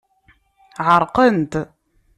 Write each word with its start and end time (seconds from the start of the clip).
Ɛerqent. 0.87 1.53